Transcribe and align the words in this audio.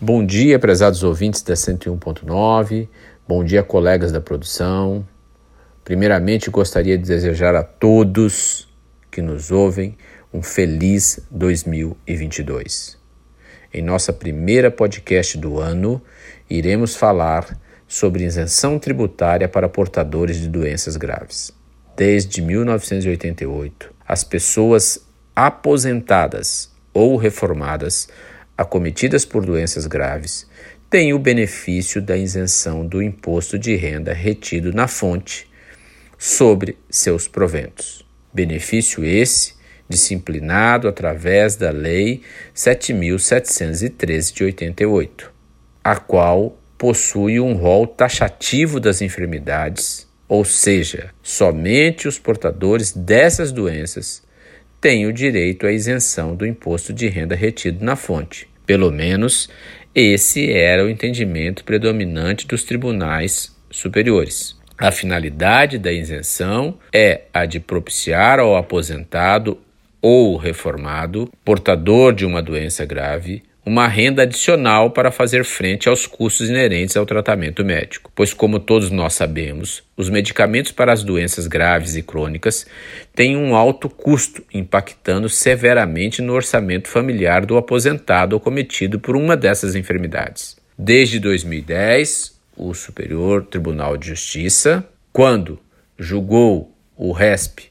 Bom 0.00 0.24
dia, 0.24 0.60
prezados 0.60 1.02
ouvintes 1.02 1.42
da 1.42 1.54
101.9. 1.54 2.88
Bom 3.26 3.42
dia, 3.42 3.64
colegas 3.64 4.12
da 4.12 4.20
produção. 4.20 5.04
Primeiramente, 5.82 6.50
gostaria 6.50 6.96
de 6.96 7.02
desejar 7.02 7.56
a 7.56 7.64
todos 7.64 8.68
que 9.10 9.20
nos 9.20 9.50
ouvem 9.50 9.98
um 10.32 10.40
feliz 10.40 11.18
2022. 11.32 12.96
Em 13.74 13.82
nossa 13.82 14.12
primeira 14.12 14.70
podcast 14.70 15.36
do 15.36 15.58
ano, 15.58 16.00
iremos 16.48 16.94
falar 16.94 17.58
sobre 17.88 18.22
isenção 18.22 18.78
tributária 18.78 19.48
para 19.48 19.68
portadores 19.68 20.36
de 20.36 20.46
doenças 20.46 20.96
graves. 20.96 21.50
Desde 21.96 22.40
1988, 22.40 23.92
as 24.06 24.22
pessoas 24.22 25.04
aposentadas 25.34 26.70
ou 26.94 27.16
reformadas 27.16 28.08
acometidas 28.58 29.24
por 29.24 29.46
doenças 29.46 29.86
graves 29.86 30.48
têm 30.90 31.14
o 31.14 31.18
benefício 31.18 32.02
da 32.02 32.16
isenção 32.16 32.84
do 32.84 33.00
imposto 33.00 33.56
de 33.56 33.76
renda 33.76 34.12
retido 34.12 34.72
na 34.72 34.88
fonte 34.88 35.46
sobre 36.18 36.76
seus 36.90 37.28
proventos. 37.28 38.04
Benefício 38.34 39.04
esse 39.04 39.56
disciplinado 39.88 40.88
através 40.88 41.54
da 41.54 41.70
Lei 41.70 42.22
7.713 42.54 44.34
de 44.34 44.44
88, 44.44 45.32
a 45.84 45.96
qual 45.96 46.58
possui 46.76 47.38
um 47.38 47.54
rol 47.54 47.86
taxativo 47.86 48.80
das 48.80 49.00
enfermidades, 49.00 50.06
ou 50.28 50.44
seja, 50.44 51.10
somente 51.22 52.08
os 52.08 52.18
portadores 52.18 52.92
dessas 52.92 53.52
doenças 53.52 54.22
têm 54.80 55.06
o 55.06 55.12
direito 55.12 55.66
à 55.66 55.72
isenção 55.72 56.34
do 56.34 56.46
imposto 56.46 56.92
de 56.92 57.08
renda 57.08 57.34
retido 57.34 57.84
na 57.84 57.96
fonte. 57.96 58.48
Pelo 58.66 58.90
menos 58.90 59.48
esse 59.94 60.52
era 60.52 60.84
o 60.84 60.88
entendimento 60.88 61.64
predominante 61.64 62.46
dos 62.46 62.62
tribunais 62.62 63.56
superiores. 63.70 64.56
A 64.76 64.92
finalidade 64.92 65.78
da 65.78 65.92
isenção 65.92 66.78
é 66.92 67.22
a 67.34 67.44
de 67.44 67.58
propiciar 67.58 68.38
ao 68.38 68.56
aposentado 68.56 69.58
ou 70.00 70.36
reformado, 70.36 71.28
portador 71.44 72.14
de 72.14 72.24
uma 72.24 72.40
doença 72.40 72.84
grave, 72.84 73.42
uma 73.68 73.86
renda 73.86 74.22
adicional 74.22 74.90
para 74.90 75.12
fazer 75.12 75.44
frente 75.44 75.90
aos 75.90 76.06
custos 76.06 76.48
inerentes 76.48 76.96
ao 76.96 77.04
tratamento 77.04 77.62
médico, 77.62 78.10
pois, 78.14 78.32
como 78.32 78.58
todos 78.58 78.90
nós 78.90 79.12
sabemos, 79.12 79.82
os 79.94 80.08
medicamentos 80.08 80.72
para 80.72 80.90
as 80.90 81.04
doenças 81.04 81.46
graves 81.46 81.94
e 81.94 82.02
crônicas 82.02 82.66
têm 83.14 83.36
um 83.36 83.54
alto 83.54 83.90
custo, 83.90 84.42
impactando 84.54 85.28
severamente 85.28 86.22
no 86.22 86.32
orçamento 86.32 86.88
familiar 86.88 87.44
do 87.44 87.58
aposentado 87.58 88.32
ou 88.32 88.40
cometido 88.40 88.98
por 88.98 89.14
uma 89.14 89.36
dessas 89.36 89.74
enfermidades. 89.76 90.56
Desde 90.76 91.20
2010, 91.20 92.40
o 92.56 92.72
Superior 92.72 93.44
Tribunal 93.44 93.98
de 93.98 94.08
Justiça, 94.08 94.82
quando 95.12 95.60
julgou 95.98 96.74
o 96.96 97.12
RESP 97.12 97.64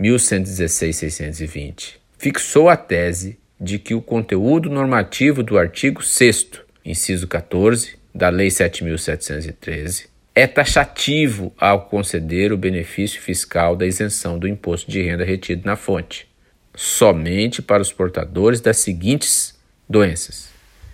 1116-620, 0.00 1.94
fixou 2.16 2.68
a 2.68 2.76
tese 2.76 3.41
de 3.62 3.78
que 3.78 3.94
o 3.94 4.02
conteúdo 4.02 4.68
normativo 4.68 5.40
do 5.40 5.56
artigo 5.56 6.02
6, 6.02 6.48
inciso 6.84 7.28
14, 7.28 7.96
da 8.12 8.28
Lei 8.28 8.48
7.713, 8.48 10.06
é 10.34 10.48
taxativo 10.48 11.54
ao 11.56 11.82
conceder 11.86 12.52
o 12.52 12.56
benefício 12.56 13.20
fiscal 13.20 13.76
da 13.76 13.86
isenção 13.86 14.36
do 14.36 14.48
imposto 14.48 14.90
de 14.90 15.00
renda 15.00 15.24
retido 15.24 15.64
na 15.64 15.76
fonte, 15.76 16.28
somente 16.74 17.62
para 17.62 17.80
os 17.80 17.92
portadores 17.92 18.60
das 18.60 18.78
seguintes 18.78 19.56
doenças: 19.88 20.50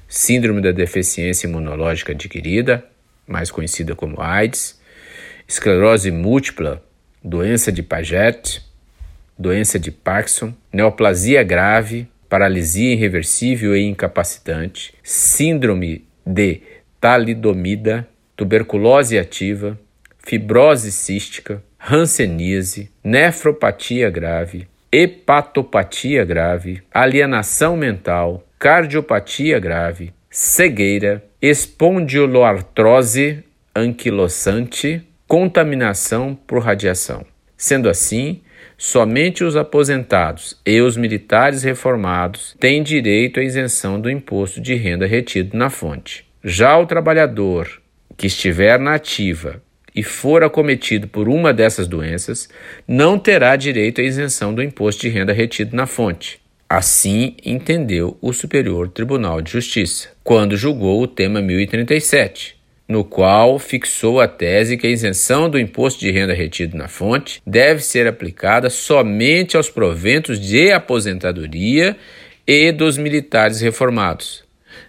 Síndrome 0.06 0.60
da 0.60 0.70
deficiência 0.70 1.46
imunológica 1.46 2.12
adquirida, 2.12 2.84
mais 3.26 3.50
conhecida 3.50 3.96
como 3.96 4.20
AIDS, 4.20 4.78
esclerose 5.48 6.10
múltipla, 6.10 6.84
doença 7.24 7.72
de 7.72 7.82
Paget, 7.82 8.62
doença 9.38 9.78
de 9.78 9.90
Parkinson, 9.90 10.52
neoplasia 10.70 11.42
grave, 11.42 12.06
paralisia 12.28 12.92
irreversível 12.92 13.76
e 13.76 13.82
incapacitante, 13.82 14.94
síndrome 15.02 16.04
de 16.26 16.60
talidomida, 17.00 18.08
tuberculose 18.36 19.18
ativa, 19.18 19.78
fibrose 20.18 20.92
cística, 20.92 21.62
hanseníase, 21.78 22.90
nefropatia 23.02 24.10
grave, 24.10 24.68
hepatopatia 24.92 26.24
grave, 26.24 26.82
alienação 26.92 27.76
mental, 27.76 28.46
cardiopatia 28.58 29.58
grave, 29.58 30.12
cegueira, 30.30 31.24
espondiloartrose 31.40 33.42
anquilosante, 33.74 35.02
contaminação 35.26 36.38
por 36.46 36.62
radiação. 36.62 37.24
Sendo 37.56 37.88
assim, 37.88 38.42
Somente 38.80 39.42
os 39.42 39.56
aposentados 39.56 40.56
e 40.64 40.80
os 40.80 40.96
militares 40.96 41.64
reformados 41.64 42.54
têm 42.60 42.80
direito 42.80 43.40
à 43.40 43.42
isenção 43.42 44.00
do 44.00 44.08
imposto 44.08 44.60
de 44.60 44.76
renda 44.76 45.04
retido 45.04 45.56
na 45.56 45.68
fonte. 45.68 46.24
Já 46.44 46.78
o 46.78 46.86
trabalhador 46.86 47.82
que 48.16 48.28
estiver 48.28 48.78
na 48.78 48.94
ativa 48.94 49.60
e 49.92 50.04
for 50.04 50.44
acometido 50.44 51.08
por 51.08 51.28
uma 51.28 51.52
dessas 51.52 51.88
doenças, 51.88 52.48
não 52.86 53.18
terá 53.18 53.56
direito 53.56 54.00
à 54.00 54.04
isenção 54.04 54.54
do 54.54 54.62
imposto 54.62 55.02
de 55.02 55.08
renda 55.08 55.32
retido 55.32 55.74
na 55.74 55.84
fonte. 55.84 56.40
Assim 56.68 57.34
entendeu 57.44 58.16
o 58.20 58.32
Superior 58.32 58.88
Tribunal 58.88 59.42
de 59.42 59.50
Justiça, 59.50 60.10
quando 60.22 60.56
julgou 60.56 61.02
o 61.02 61.08
tema 61.08 61.42
1037, 61.42 62.57
no 62.88 63.04
qual 63.04 63.58
fixou 63.58 64.18
a 64.18 64.26
tese 64.26 64.78
que 64.78 64.86
a 64.86 64.90
isenção 64.90 65.50
do 65.50 65.58
imposto 65.58 66.00
de 66.00 66.10
renda 66.10 66.32
retido 66.32 66.76
na 66.76 66.88
fonte 66.88 67.42
deve 67.46 67.82
ser 67.82 68.06
aplicada 68.06 68.70
somente 68.70 69.56
aos 69.56 69.68
proventos 69.68 70.40
de 70.40 70.72
aposentadoria 70.72 71.96
e 72.46 72.72
dos 72.72 72.96
militares 72.96 73.60
reformados, 73.60 74.42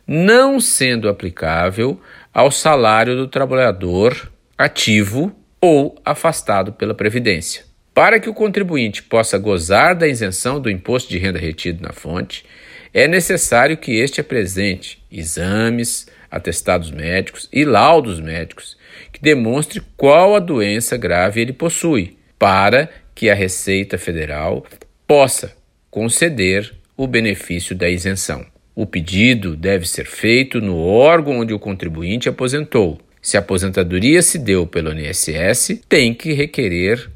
não 0.08 0.62
sendo 0.62 1.10
aplicável 1.10 2.00
ao 2.34 2.50
salário 2.50 3.18
do 3.18 3.28
trabalhador 3.28 4.32
ativo 4.58 5.36
ou 5.60 6.00
afastado 6.06 6.72
pela 6.72 6.94
Previdência. 6.94 7.64
Para 7.94 8.18
que 8.18 8.30
o 8.30 8.34
contribuinte 8.34 9.04
possa 9.04 9.38
gozar 9.38 9.94
da 9.94 10.08
isenção 10.08 10.62
do 10.62 10.70
imposto 10.70 11.10
de 11.10 11.18
renda 11.18 11.38
retido 11.38 11.84
na 11.84 11.92
fonte, 11.92 12.46
é 12.94 13.08
necessário 13.08 13.78
que 13.78 13.92
este 14.00 14.22
apresente 14.22 15.04
exames, 15.12 16.08
atestados 16.30 16.92
médicos 16.92 17.50
e 17.52 17.66
laudos 17.66 18.20
médicos 18.20 18.78
que 19.12 19.22
demonstre 19.22 19.82
qual 19.98 20.36
a 20.36 20.40
doença 20.40 20.98
grave 20.98 21.42
ele 21.42 21.54
possui, 21.54 22.18
para 22.38 22.90
que 23.16 23.30
a 23.30 23.36
Receita 23.36 23.98
Federal 23.98 24.66
possa 25.08 25.54
conceder 25.90 26.74
o 26.96 27.08
benefício 27.08 27.76
da 27.76 27.90
isenção. 27.90 28.46
O 28.76 28.86
pedido 28.86 29.56
deve 29.56 29.88
ser 29.88 30.06
feito 30.06 30.62
no 30.62 30.78
órgão 30.78 31.40
onde 31.40 31.54
o 31.54 31.60
contribuinte 31.60 32.30
aposentou. 32.30 33.00
Se 33.22 33.36
a 33.36 33.42
aposentadoria 33.42 34.22
se 34.22 34.38
deu 34.38 34.66
pelo 34.66 34.94
INSS, 34.94 35.82
tem 35.90 36.14
que 36.14 36.32
requerer 36.32 37.10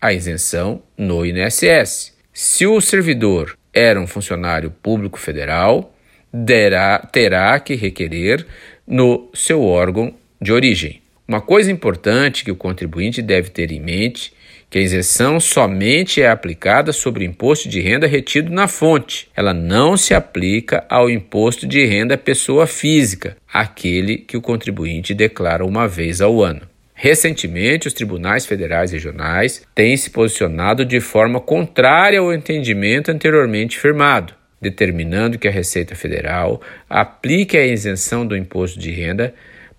a 0.00 0.12
isenção 0.12 0.82
no 0.96 1.24
INSS. 1.24 2.14
Se 2.32 2.66
o 2.66 2.80
servidor 2.82 3.56
era 3.76 4.00
um 4.00 4.06
funcionário 4.06 4.70
público 4.70 5.20
federal, 5.20 5.94
derá, 6.32 6.98
terá 6.98 7.60
que 7.60 7.74
requerer 7.74 8.46
no 8.86 9.28
seu 9.34 9.62
órgão 9.62 10.14
de 10.40 10.50
origem. 10.50 11.02
Uma 11.28 11.42
coisa 11.42 11.70
importante 11.70 12.42
que 12.42 12.50
o 12.50 12.56
contribuinte 12.56 13.20
deve 13.20 13.50
ter 13.50 13.70
em 13.70 13.80
mente 13.80 14.32
que 14.70 14.78
a 14.78 14.82
isenção 14.82 15.38
somente 15.38 16.22
é 16.22 16.28
aplicada 16.28 16.90
sobre 16.92 17.22
o 17.22 17.26
imposto 17.26 17.68
de 17.68 17.80
renda 17.80 18.06
retido 18.06 18.50
na 18.50 18.66
fonte. 18.66 19.28
Ela 19.36 19.52
não 19.52 19.96
se 19.96 20.14
aplica 20.14 20.84
ao 20.88 21.10
imposto 21.10 21.66
de 21.66 21.84
renda 21.84 22.16
pessoa 22.16 22.66
física, 22.66 23.36
aquele 23.52 24.16
que 24.16 24.36
o 24.36 24.40
contribuinte 24.40 25.14
declara 25.14 25.64
uma 25.64 25.86
vez 25.86 26.20
ao 26.20 26.42
ano. 26.42 26.62
Recentemente, 26.98 27.86
os 27.86 27.94
tribunais 27.94 28.46
federais 28.46 28.90
regionais 28.90 29.62
têm 29.74 29.96
se 29.96 30.10
posicionado 30.10 30.84
de 30.84 30.98
forma 30.98 31.40
contrária 31.40 32.18
ao 32.18 32.32
entendimento 32.32 33.10
anteriormente 33.10 33.78
firmado 33.78 34.34
determinando 34.60 35.38
que 35.38 35.48
a 35.48 35.50
Receita 35.50 35.94
Federal 35.94 36.60
aplique 36.88 37.56
a 37.56 37.66
isenção 37.66 38.26
do 38.26 38.36
imposto 38.36 38.78
de 38.78 38.90
renda 38.90 39.34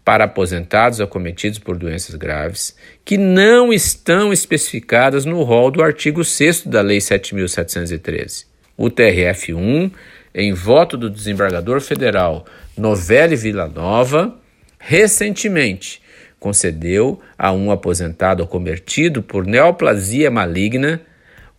para 0.05 0.23
aposentados 0.23 1.01
acometidos 1.01 1.59
por 1.59 1.77
doenças 1.77 2.15
graves 2.15 2.75
que 3.03 3.17
não 3.17 3.73
estão 3.73 4.31
especificadas 4.31 5.25
no 5.25 5.43
rol 5.43 5.69
do 5.69 5.83
artigo 5.83 6.23
6 6.23 6.67
da 6.67 6.81
Lei 6.81 6.99
7.713. 6.99 8.45
O 8.77 8.89
TRF1, 8.89 9.91
em 10.33 10.53
voto 10.53 10.95
do 10.95 11.09
desembargador 11.09 11.81
federal 11.81 12.45
Novelli 12.77 13.35
Villanova, 13.35 14.39
recentemente 14.79 16.01
concedeu 16.39 17.19
a 17.37 17.51
um 17.51 17.71
aposentado 17.71 18.43
acometido 18.43 19.21
por 19.23 19.45
neoplasia 19.45 20.29
maligna 20.29 21.01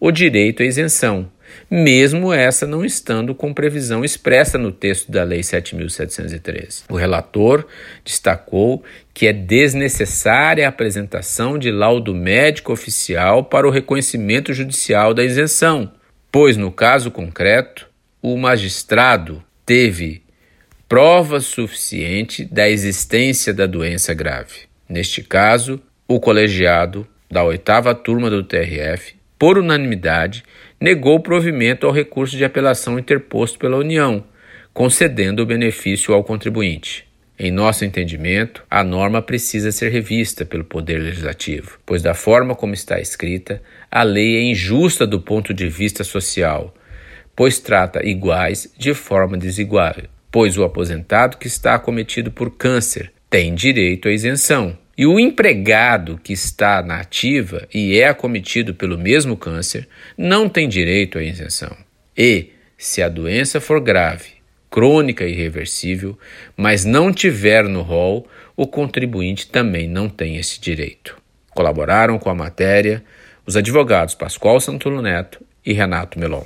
o 0.00 0.10
direito 0.10 0.62
à 0.62 0.66
isenção, 0.66 1.30
mesmo 1.70 2.32
essa 2.32 2.66
não 2.66 2.84
estando 2.84 3.34
com 3.34 3.52
previsão 3.52 4.04
expressa 4.04 4.56
no 4.56 4.70
texto 4.70 5.10
da 5.10 5.24
Lei 5.24 5.40
7.713. 5.40 6.84
O 6.88 6.96
relator 6.96 7.66
destacou 8.04 8.82
que 9.12 9.26
é 9.26 9.32
desnecessária 9.32 10.66
a 10.66 10.68
apresentação 10.68 11.58
de 11.58 11.70
laudo 11.70 12.14
médico 12.14 12.72
oficial 12.72 13.44
para 13.44 13.66
o 13.66 13.70
reconhecimento 13.70 14.52
judicial 14.52 15.12
da 15.12 15.24
isenção, 15.24 15.92
pois, 16.30 16.56
no 16.56 16.70
caso 16.70 17.10
concreto, 17.10 17.88
o 18.22 18.36
magistrado 18.36 19.42
teve 19.66 20.22
prova 20.88 21.40
suficiente 21.40 22.44
da 22.44 22.68
existência 22.68 23.52
da 23.52 23.66
doença 23.66 24.14
grave. 24.14 24.67
Neste 24.88 25.22
caso, 25.22 25.80
o 26.06 26.18
colegiado 26.18 27.06
da 27.30 27.44
oitava 27.44 27.94
turma 27.94 28.30
do 28.30 28.42
TRF, 28.42 29.14
por 29.38 29.58
unanimidade, 29.58 30.42
negou 30.80 31.16
o 31.16 31.20
provimento 31.20 31.86
ao 31.86 31.92
recurso 31.92 32.36
de 32.36 32.44
apelação 32.44 32.98
interposto 32.98 33.58
pela 33.58 33.76
União, 33.76 34.24
concedendo 34.72 35.42
o 35.42 35.46
benefício 35.46 36.14
ao 36.14 36.24
contribuinte. 36.24 37.06
Em 37.38 37.52
nosso 37.52 37.84
entendimento, 37.84 38.64
a 38.68 38.82
norma 38.82 39.20
precisa 39.20 39.70
ser 39.70 39.92
revista 39.92 40.44
pelo 40.44 40.64
Poder 40.64 40.98
Legislativo, 40.98 41.78
pois, 41.84 42.02
da 42.02 42.14
forma 42.14 42.54
como 42.54 42.74
está 42.74 42.98
escrita, 42.98 43.62
a 43.90 44.02
lei 44.02 44.38
é 44.38 44.42
injusta 44.42 45.06
do 45.06 45.20
ponto 45.20 45.52
de 45.52 45.68
vista 45.68 46.02
social, 46.02 46.74
pois 47.36 47.60
trata 47.60 48.04
iguais 48.04 48.72
de 48.76 48.94
forma 48.94 49.36
desigual, 49.36 49.94
pois 50.32 50.56
o 50.56 50.64
aposentado 50.64 51.36
que 51.36 51.46
está 51.46 51.74
acometido 51.74 52.32
por 52.32 52.56
câncer 52.56 53.12
tem 53.30 53.54
direito 53.54 54.08
à 54.08 54.12
isenção, 54.12 54.76
e 54.96 55.06
o 55.06 55.20
empregado 55.20 56.18
que 56.22 56.32
está 56.32 56.82
na 56.82 56.98
ativa 56.98 57.68
e 57.72 57.98
é 57.98 58.08
acometido 58.08 58.74
pelo 58.74 58.98
mesmo 58.98 59.36
câncer 59.36 59.88
não 60.16 60.48
tem 60.48 60.68
direito 60.68 61.18
à 61.18 61.22
isenção. 61.22 61.76
E, 62.16 62.50
se 62.76 63.00
a 63.00 63.08
doença 63.08 63.60
for 63.60 63.80
grave, 63.80 64.38
crônica 64.68 65.24
e 65.24 65.32
irreversível, 65.32 66.18
mas 66.56 66.84
não 66.84 67.12
tiver 67.12 67.64
no 67.64 67.82
rol, 67.82 68.26
o 68.56 68.66
contribuinte 68.66 69.48
também 69.48 69.88
não 69.88 70.08
tem 70.08 70.36
esse 70.36 70.60
direito. 70.60 71.16
Colaboraram 71.50 72.18
com 72.18 72.28
a 72.28 72.34
matéria 72.34 73.04
os 73.46 73.56
advogados 73.56 74.14
Pascoal 74.14 74.60
Santulo 74.60 75.00
Neto 75.00 75.40
e 75.64 75.72
Renato 75.72 76.18
Melon. 76.18 76.44